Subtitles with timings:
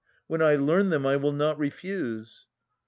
[0.25, 2.47] When I learn them, I will not refuse.